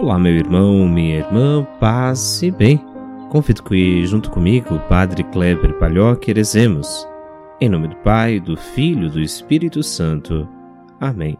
Olá, 0.00 0.16
meu 0.16 0.32
irmão, 0.32 0.88
minha 0.88 1.16
irmã, 1.16 1.66
paz 1.80 2.40
e 2.40 2.52
bem. 2.52 2.80
Convido 3.30 3.64
que, 3.64 4.06
junto 4.06 4.30
comigo, 4.30 4.76
o 4.76 4.78
Padre 4.78 5.24
Kleber 5.24 5.74
Palhoque, 5.74 6.32
rezemos. 6.32 7.04
Em 7.60 7.68
nome 7.68 7.88
do 7.88 7.96
Pai, 7.96 8.38
do 8.38 8.56
Filho 8.56 9.08
e 9.08 9.10
do 9.10 9.20
Espírito 9.20 9.82
Santo. 9.82 10.48
Amém. 11.00 11.36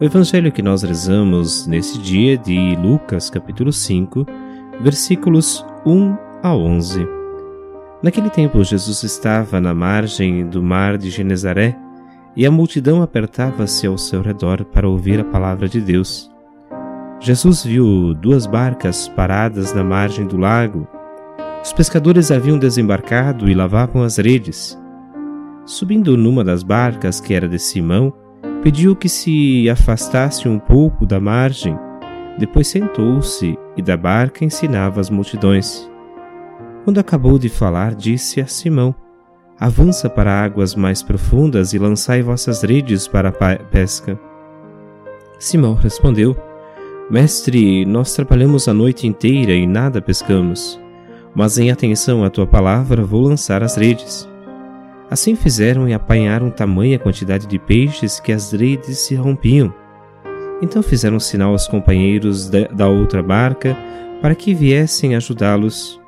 O 0.00 0.04
evangelho 0.04 0.50
que 0.50 0.60
nós 0.60 0.82
rezamos 0.82 1.68
nesse 1.68 1.98
dia 1.98 2.36
de 2.36 2.74
Lucas, 2.74 3.30
capítulo 3.30 3.72
5, 3.72 4.26
versículos 4.80 5.64
1 5.86 6.16
a 6.42 6.56
11. 6.56 7.06
Naquele 8.02 8.28
tempo, 8.28 8.64
Jesus 8.64 9.04
estava 9.04 9.60
na 9.60 9.72
margem 9.72 10.48
do 10.48 10.60
mar 10.60 10.98
de 10.98 11.10
Genezaré 11.10 11.78
e 12.34 12.44
a 12.44 12.50
multidão 12.50 13.02
apertava-se 13.02 13.86
ao 13.86 13.96
seu 13.96 14.20
redor 14.20 14.64
para 14.64 14.88
ouvir 14.88 15.20
a 15.20 15.24
palavra 15.24 15.68
de 15.68 15.80
Deus. 15.80 16.28
Jesus 17.20 17.64
viu 17.64 18.14
duas 18.14 18.46
barcas 18.46 19.08
paradas 19.08 19.74
na 19.74 19.82
margem 19.82 20.24
do 20.24 20.36
lago. 20.36 20.86
Os 21.62 21.72
pescadores 21.72 22.30
haviam 22.30 22.56
desembarcado 22.56 23.50
e 23.50 23.54
lavavam 23.54 24.04
as 24.04 24.18
redes. 24.18 24.78
Subindo 25.66 26.16
numa 26.16 26.44
das 26.44 26.62
barcas, 26.62 27.20
que 27.20 27.34
era 27.34 27.48
de 27.48 27.58
Simão, 27.58 28.12
pediu 28.62 28.94
que 28.94 29.08
se 29.08 29.68
afastasse 29.68 30.48
um 30.48 30.60
pouco 30.60 31.04
da 31.04 31.18
margem. 31.18 31.76
Depois 32.38 32.68
sentou-se 32.68 33.58
e 33.76 33.82
da 33.82 33.96
barca 33.96 34.44
ensinava 34.44 35.00
as 35.00 35.10
multidões. 35.10 35.90
Quando 36.84 36.98
acabou 36.98 37.36
de 37.36 37.48
falar, 37.48 37.96
disse 37.96 38.40
a 38.40 38.46
Simão: 38.46 38.94
Avança 39.58 40.08
para 40.08 40.40
águas 40.40 40.76
mais 40.76 41.02
profundas 41.02 41.74
e 41.74 41.78
lançai 41.78 42.22
vossas 42.22 42.62
redes 42.62 43.08
para 43.08 43.30
a 43.30 43.56
pesca. 43.56 44.18
Simão 45.40 45.74
respondeu: 45.74 46.47
Mestre, 47.10 47.86
nós 47.86 48.14
trabalhamos 48.14 48.68
a 48.68 48.74
noite 48.74 49.06
inteira 49.06 49.54
e 49.54 49.66
nada 49.66 49.98
pescamos, 49.98 50.78
mas 51.34 51.56
em 51.56 51.70
atenção 51.70 52.22
à 52.22 52.28
tua 52.28 52.46
palavra 52.46 53.02
vou 53.02 53.22
lançar 53.22 53.62
as 53.62 53.76
redes. 53.76 54.28
Assim 55.10 55.34
fizeram 55.34 55.88
e 55.88 55.94
apanharam 55.94 56.50
tamanha 56.50 56.98
quantidade 56.98 57.46
de 57.46 57.58
peixes 57.58 58.20
que 58.20 58.30
as 58.30 58.52
redes 58.52 58.98
se 58.98 59.14
rompiam. 59.14 59.72
Então 60.60 60.82
fizeram 60.82 61.18
sinal 61.18 61.52
aos 61.52 61.66
companheiros 61.66 62.50
da 62.50 62.88
outra 62.88 63.22
barca 63.22 63.74
para 64.20 64.34
que 64.34 64.52
viessem 64.52 65.16
ajudá-los. 65.16 65.98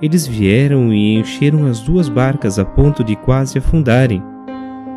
Eles 0.00 0.28
vieram 0.28 0.92
e 0.92 1.16
encheram 1.16 1.66
as 1.66 1.80
duas 1.80 2.08
barcas 2.08 2.56
a 2.56 2.64
ponto 2.64 3.02
de 3.02 3.16
quase 3.16 3.58
afundarem. 3.58 4.22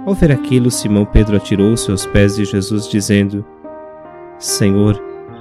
Ao 0.06 0.14
ver 0.14 0.32
aquilo, 0.32 0.70
Simão 0.70 1.06
Pedro 1.06 1.36
atirou-se 1.38 1.90
aos 1.90 2.06
pés 2.06 2.36
de 2.36 2.46
Jesus, 2.46 2.88
dizendo: 2.88 3.44
Senhor, 4.38 5.13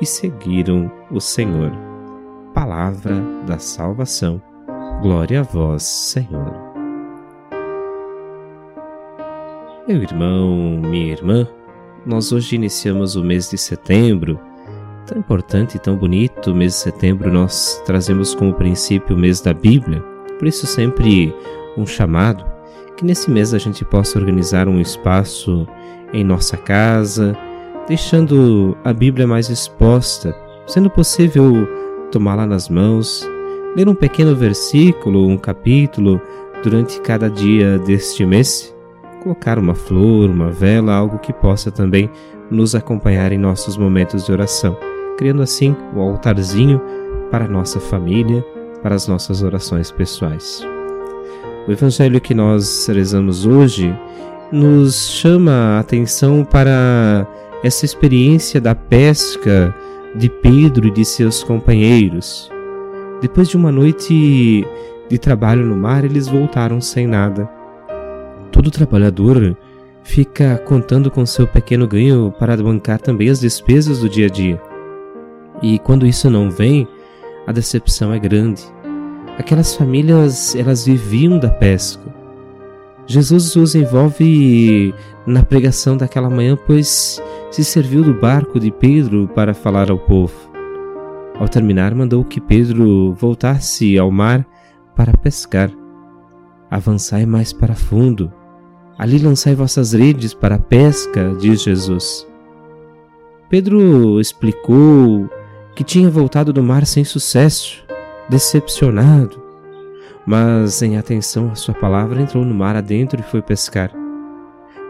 e 0.00 0.06
seguiram 0.06 0.90
o 1.10 1.20
Senhor. 1.20 1.72
Palavra 2.54 3.14
da 3.46 3.58
salvação. 3.58 4.42
Glória 5.02 5.40
a 5.40 5.42
vós, 5.42 5.82
Senhor. 5.82 6.52
Meu 9.86 10.02
irmão, 10.02 10.80
minha 10.80 11.12
irmã, 11.12 11.48
nós 12.04 12.32
hoje 12.32 12.56
iniciamos 12.56 13.16
o 13.16 13.24
mês 13.24 13.50
de 13.50 13.56
setembro, 13.56 14.38
tão 15.06 15.18
importante 15.18 15.76
e 15.76 15.78
tão 15.78 15.96
bonito. 15.96 16.50
O 16.50 16.54
mês 16.54 16.72
de 16.72 16.78
setembro 16.80 17.32
nós 17.32 17.82
trazemos 17.86 18.34
como 18.34 18.52
princípio 18.54 19.16
o 19.16 19.18
mês 19.18 19.40
da 19.40 19.54
Bíblia, 19.54 20.00
por 20.38 20.46
isso 20.46 20.66
sempre 20.66 21.34
um 21.76 21.86
chamado 21.86 22.44
que 22.98 23.04
nesse 23.04 23.30
mês 23.30 23.54
a 23.54 23.58
gente 23.58 23.84
possa 23.84 24.18
organizar 24.18 24.68
um 24.68 24.80
espaço 24.80 25.66
em 26.12 26.24
nossa 26.24 26.56
casa, 26.56 27.38
deixando 27.88 28.76
a 28.84 28.92
Bíblia 28.92 29.26
mais 29.26 29.48
exposta, 29.48 30.36
sendo 30.66 30.90
possível 30.90 31.66
tomá-la 32.12 32.46
nas 32.46 32.68
mãos, 32.68 33.26
ler 33.74 33.88
um 33.88 33.94
pequeno 33.94 34.36
versículo, 34.36 35.26
um 35.26 35.38
capítulo 35.38 36.20
durante 36.62 37.00
cada 37.00 37.30
dia 37.30 37.78
deste 37.78 38.26
mês, 38.26 38.74
colocar 39.22 39.58
uma 39.58 39.74
flor, 39.74 40.28
uma 40.28 40.50
vela, 40.50 40.94
algo 40.94 41.18
que 41.18 41.32
possa 41.32 41.70
também 41.70 42.10
nos 42.50 42.74
acompanhar 42.74 43.32
em 43.32 43.38
nossos 43.38 43.76
momentos 43.76 44.26
de 44.26 44.32
oração, 44.32 44.76
criando 45.16 45.42
assim 45.42 45.74
o 45.94 45.98
um 45.98 46.02
altarzinho 46.02 46.80
para 47.30 47.46
a 47.46 47.48
nossa 47.48 47.80
família, 47.80 48.44
para 48.82 48.94
as 48.94 49.08
nossas 49.08 49.42
orações 49.42 49.90
pessoais. 49.90 50.62
O 51.66 51.72
evangelho 51.72 52.20
que 52.20 52.34
nós 52.34 52.86
rezamos 52.86 53.44
hoje 53.44 53.94
nos 54.50 55.10
chama 55.10 55.52
a 55.52 55.80
atenção 55.80 56.42
para 56.42 57.26
essa 57.62 57.84
experiência 57.84 58.60
da 58.60 58.74
pesca 58.74 59.74
de 60.14 60.28
Pedro 60.28 60.86
e 60.86 60.90
de 60.90 61.04
seus 61.04 61.42
companheiros. 61.42 62.50
Depois 63.20 63.48
de 63.48 63.56
uma 63.56 63.72
noite 63.72 64.66
de 65.08 65.18
trabalho 65.18 65.64
no 65.64 65.76
mar, 65.76 66.04
eles 66.04 66.28
voltaram 66.28 66.80
sem 66.80 67.06
nada. 67.06 67.48
Todo 68.52 68.70
trabalhador 68.70 69.56
fica 70.02 70.58
contando 70.64 71.10
com 71.10 71.26
seu 71.26 71.46
pequeno 71.46 71.86
ganho 71.86 72.32
para 72.38 72.56
bancar 72.56 73.00
também 73.00 73.28
as 73.28 73.40
despesas 73.40 74.00
do 74.00 74.08
dia 74.08 74.26
a 74.26 74.30
dia. 74.30 74.62
E 75.60 75.78
quando 75.80 76.06
isso 76.06 76.30
não 76.30 76.50
vem, 76.50 76.86
a 77.46 77.52
decepção 77.52 78.12
é 78.12 78.18
grande. 78.18 78.62
Aquelas 79.36 79.74
famílias, 79.74 80.54
elas 80.54 80.86
viviam 80.86 81.38
da 81.38 81.48
pesca. 81.48 82.02
Jesus 83.06 83.56
os 83.56 83.74
envolve 83.74 84.94
na 85.26 85.42
pregação 85.42 85.96
daquela 85.96 86.28
manhã, 86.28 86.56
pois 86.66 87.22
se 87.50 87.64
serviu 87.64 88.02
do 88.02 88.14
barco 88.14 88.60
de 88.60 88.70
Pedro 88.70 89.28
para 89.34 89.54
falar 89.54 89.90
ao 89.90 89.98
povo. 89.98 90.34
Ao 91.38 91.48
terminar, 91.48 91.94
mandou 91.94 92.24
que 92.24 92.40
Pedro 92.40 93.12
voltasse 93.14 93.96
ao 93.98 94.10
mar 94.10 94.46
para 94.94 95.16
pescar. 95.16 95.70
Avançai 96.70 97.24
mais 97.24 97.52
para 97.52 97.74
fundo. 97.74 98.32
Ali 98.98 99.18
lançai 99.18 99.54
vossas 99.54 99.92
redes 99.92 100.34
para 100.34 100.56
a 100.56 100.58
pesca, 100.58 101.34
diz 101.40 101.62
Jesus. 101.62 102.26
Pedro 103.48 104.20
explicou 104.20 105.30
que 105.74 105.84
tinha 105.84 106.10
voltado 106.10 106.52
do 106.52 106.62
mar 106.62 106.84
sem 106.84 107.04
sucesso, 107.04 107.84
decepcionado. 108.28 109.40
mas 110.26 110.82
em 110.82 110.98
atenção 110.98 111.50
à 111.50 111.54
sua 111.54 111.72
palavra 111.72 112.20
entrou 112.20 112.44
no 112.44 112.54
mar 112.54 112.76
adentro 112.76 113.18
e 113.18 113.22
foi 113.22 113.40
pescar. 113.40 113.90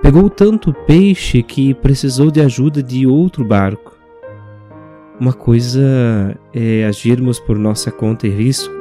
Pegou 0.03 0.31
tanto 0.31 0.73
peixe 0.73 1.43
que 1.43 1.75
precisou 1.75 2.31
de 2.31 2.41
ajuda 2.41 2.83
de 2.83 3.07
outro 3.07 3.45
barco. 3.45 3.99
Uma 5.21 5.33
coisa 5.33 6.39
é 6.55 6.87
agirmos 6.87 7.41
por 7.41 7.59
nossa 7.59 7.91
conta 7.91 8.27
e 8.27 8.31
risco, 8.31 8.73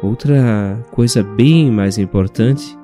outra 0.00 0.80
coisa 0.92 1.22
bem 1.22 1.70
mais 1.70 1.98
importante 1.98 2.78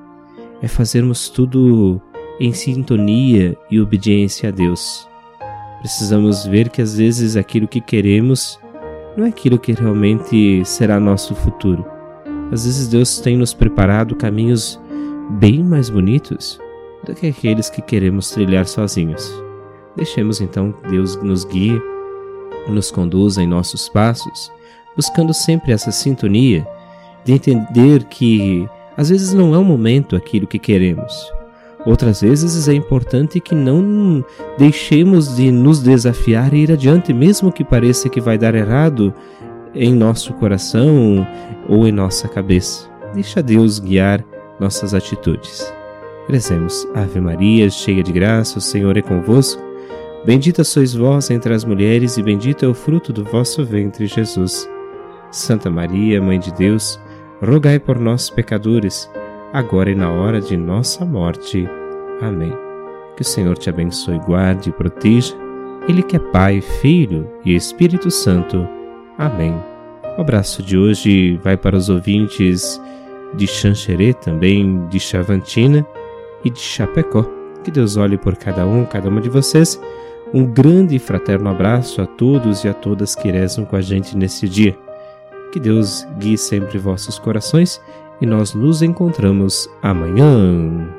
é 0.60 0.66
fazermos 0.66 1.28
tudo 1.28 2.02
em 2.40 2.52
sintonia 2.52 3.56
e 3.70 3.81
obediência 3.81 4.48
a 4.48 4.52
Deus. 4.52 5.08
Precisamos 5.78 6.44
ver 6.46 6.69
que 6.69 6.82
às 6.82 6.96
vezes 6.98 7.37
aquilo 7.37 7.69
que 7.69 7.81
queremos 7.81 8.58
não 9.16 9.25
é 9.25 9.28
aquilo 9.28 9.58
que 9.58 9.72
realmente 9.72 10.64
será 10.64 10.98
nosso 10.98 11.34
futuro. 11.37 11.87
Às 12.50 12.64
vezes 12.64 12.88
Deus 12.88 13.20
tem 13.20 13.37
nos 13.37 13.54
preparado 13.54 14.16
caminhos 14.16 14.81
bem 15.38 15.62
mais 15.62 15.88
bonitos 15.88 16.58
do 17.06 17.14
que 17.14 17.29
aqueles 17.29 17.70
que 17.70 17.81
queremos 17.81 18.31
trilhar 18.31 18.67
sozinhos. 18.67 19.32
Deixemos 19.97 20.41
então 20.41 20.73
que 20.73 20.88
Deus 20.91 21.17
nos 21.23 21.44
guie, 21.44 21.81
nos 22.69 22.91
conduza 22.91 23.43
em 23.43 23.47
nossos 23.47 23.88
passos, 23.88 24.53
buscando 24.94 25.32
sempre 25.32 25.73
essa 25.73 25.91
sintonia 25.91 26.67
de 27.25 27.32
entender 27.32 28.05
que 28.05 28.69
às 28.97 29.08
vezes 29.08 29.32
não 29.32 29.55
é 29.55 29.58
o 29.58 29.64
momento 29.64 30.17
aquilo 30.17 30.47
que 30.47 30.58
queremos. 30.58 31.12
Outras 31.85 32.20
vezes 32.20 32.69
é 32.69 32.75
importante 32.75 33.38
que 33.38 33.55
não 33.55 34.25
deixemos 34.58 35.37
de 35.37 35.53
nos 35.53 35.81
desafiar 35.81 36.53
e 36.53 36.64
ir 36.64 36.73
adiante, 36.73 37.12
mesmo 37.12 37.53
que 37.53 37.62
pareça 37.62 38.08
que 38.08 38.20
vai 38.20 38.37
dar 38.37 38.55
errado 38.55 39.14
em 39.73 39.94
nosso 39.94 40.32
coração 40.35 41.26
ou 41.69 41.87
em 41.87 41.93
nossa 41.93 42.26
cabeça. 42.26 42.91
Deixa 43.14 43.43
Deus 43.43 43.79
guiar 43.79 44.25
nossas 44.58 44.94
atitudes. 44.94 45.73
Rezemos, 46.28 46.88
Ave 46.93 47.20
Maria, 47.20 47.70
cheia 47.70 48.02
de 48.02 48.11
graça, 48.11 48.58
o 48.58 48.61
Senhor 48.61 48.96
é 48.96 49.02
convosco. 49.02 49.62
Bendita 50.25 50.64
sois 50.64 50.93
vós 50.93 51.31
entre 51.31 51.55
as 51.55 51.64
mulheres, 51.64 52.17
e 52.17 52.23
bendito 52.23 52.64
é 52.64 52.69
o 52.69 52.75
fruto 52.75 53.12
do 53.12 53.23
vosso 53.23 53.64
ventre, 53.64 54.08
Jesus. 54.08 54.69
Santa 55.31 55.70
Maria, 55.70 56.20
Mãe 56.20 56.40
de 56.40 56.52
Deus, 56.52 57.00
rogai 57.40 57.78
por 57.78 58.00
nós, 58.00 58.28
pecadores, 58.28 59.08
agora 59.52 59.88
e 59.88 59.94
na 59.94 60.11
hora 60.11 60.40
de 60.40 60.56
nossa 60.56 61.05
morte. 61.05 61.69
Amém. 62.20 62.52
Que 63.14 63.22
o 63.22 63.25
Senhor 63.25 63.56
te 63.56 63.70
abençoe, 63.70 64.19
guarde 64.19 64.70
e 64.70 64.72
proteja. 64.72 65.32
Ele 65.88 66.02
que 66.02 66.17
é 66.17 66.19
Pai, 66.19 66.61
Filho 66.61 67.31
e 67.44 67.55
Espírito 67.55 68.11
Santo. 68.11 68.67
Amém. 69.17 69.55
O 70.19 70.22
abraço 70.22 70.61
de 70.61 70.76
hoje 70.76 71.38
vai 71.44 71.56
para 71.56 71.76
os 71.76 71.88
ouvintes 71.88 72.82
de 73.34 73.46
Xanxerê, 73.46 74.12
também 74.12 74.88
de 74.88 74.99
Chavantina 74.99 75.87
e 76.46 76.50
de 76.50 76.60
Chapecó. 76.60 77.25
Que 77.64 77.70
Deus 77.70 77.96
olhe 77.96 78.16
por 78.16 78.37
cada 78.37 78.64
um, 78.64 78.84
cada 78.84 79.08
uma 79.08 79.20
de 79.20 79.28
vocês. 79.28 79.81
Um 80.32 80.44
grande 80.44 80.96
e 80.96 80.98
fraterno 80.98 81.50
abraço 81.50 82.00
a 82.00 82.06
todos 82.06 82.64
e 82.64 82.69
a 82.69 82.75
todas 82.75 83.14
que 83.14 83.31
rezam 83.31 83.64
com 83.64 83.76
a 83.76 83.81
gente 83.81 84.16
nesse 84.16 84.48
dia. 84.48 84.76
Que 85.52 85.58
Deus 85.58 86.06
guie 86.19 86.38
sempre 86.38 86.78
vossos 86.78 87.19
corações 87.19 87.81
e 88.20 88.26
nós 88.26 88.54
nos 88.54 88.82
encontramos 88.82 89.69
amanhã. 89.82 90.95